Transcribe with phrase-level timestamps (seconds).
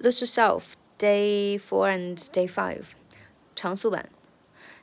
[0.00, 2.94] Lose yourself, day four and day five，
[3.56, 4.08] 长速版。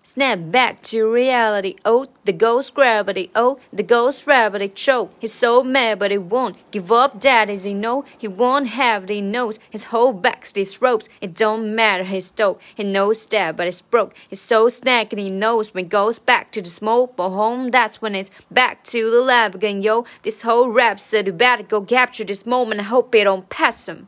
[0.04, 1.78] Snap back to reality.
[1.84, 3.32] Oh, the ghost gravity.
[3.34, 5.12] Oh, the ghost gravity choke.
[5.20, 7.22] He's so mad, but he won't give up.
[7.22, 9.10] That is he know he won't have it.
[9.10, 11.10] He knows his whole back's these ropes.
[11.22, 12.04] It don't matter.
[12.04, 12.62] He's dope.
[12.76, 14.14] He knows that, but it's broke.
[14.30, 17.72] He's so snagged and he knows when he goes back to the smoke but home.
[17.72, 19.82] That's when it's back to the lab again.
[19.82, 22.82] Yo, this whole rap said you better go capture this moment.
[22.82, 24.08] I hope it don't pass him.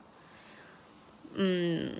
[1.33, 1.93] 嗯，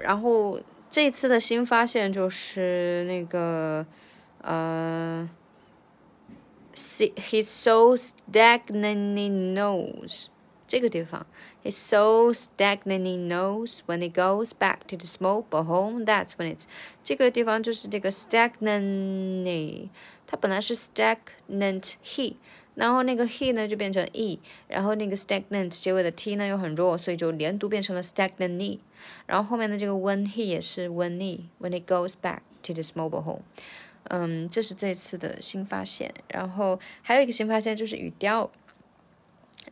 [0.00, 0.60] 然后
[0.90, 3.84] 这次的新发现就是那个，
[4.42, 5.28] 呃，
[6.74, 10.26] he's so stagnant he knows
[10.66, 11.26] 这个地方，
[11.62, 16.54] he's so stagnant he knows when he goes back to the smoke but home that's when
[16.54, 16.64] it's
[17.02, 19.88] 这个地方就是这个 stagnant，
[20.26, 22.36] 它本来是 stagnant he。
[22.79, 28.79] 然后那个 he 呢就变成 e，然后那个 stagnant 结尾的 t 呢又很弱，所以就连读变成了 stagnant e。
[29.25, 33.41] 然后后面的这个 when he 也是 when he，when it goes back to this mobile home。
[34.05, 36.13] 嗯，这是这次的新发现。
[36.29, 38.49] 然后还有一个新发现就是语调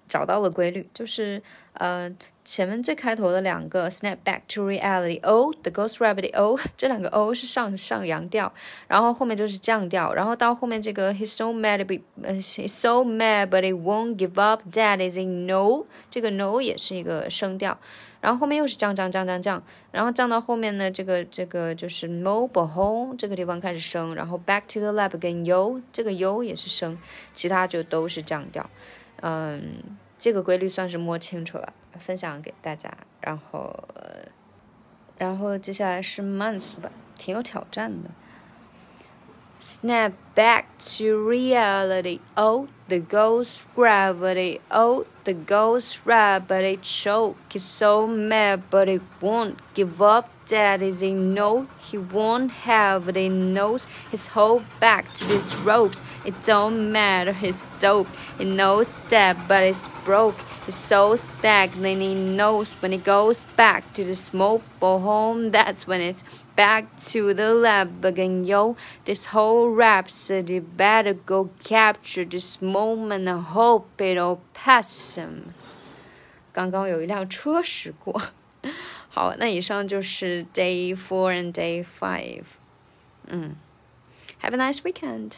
[0.08, 1.42] 找到了规律，就是
[1.74, 2.14] 呃。
[2.48, 8.50] 前面最开头的两个 snap back to reality o the ghost rabbit o 这两个 o 是上上扬调，
[8.88, 15.26] 然后后面就是降调，然后到后面这个 he's so mad but he's so mad but he won't give up that is a
[15.26, 17.78] no 这个 no 也是一个升调，
[18.22, 26.98] 然后后面又是降降降降降，然后降到后面呢这个这个就是 mobile home 这个地方开始升，然后 back to the lab 跟 yo 这个 yo 也是升，
[27.34, 28.70] 其他就都是降调，
[29.22, 29.84] 嗯，
[30.18, 31.74] 这个规律算是摸清楚了。
[31.98, 33.88] 分享给大家，然后，
[35.18, 38.12] 然后接下来是慢速吧，挺有挑战的。
[39.60, 42.20] Snap back to reality.
[42.38, 44.62] Oh, the ghost gravity.
[44.70, 47.38] Oh, the ghost gravity choke.
[47.52, 50.30] He's so mad, but he won't give up.
[50.50, 51.68] That is a no.
[51.80, 53.16] He won't have it.
[53.16, 56.04] He knows his whole back to these ropes.
[56.24, 57.34] It don't matter.
[57.34, 58.08] He's dope.
[58.38, 60.40] He knows that, but it's broke.
[60.68, 62.02] He's so stagnant.
[62.02, 65.50] He knows when he goes back to the smoke or home.
[65.50, 66.24] That's when it's
[66.58, 68.76] back to the lab again, yo.
[69.06, 69.70] This whole
[70.27, 75.53] rhapsody better go capture this moment and hope it'll pass him.
[76.53, 78.21] 刚刚有一辆车驶过。
[79.09, 82.45] 好，那以上就是 day four and day five。
[83.27, 83.57] 嗯，
[84.43, 85.35] Have a nice weekend.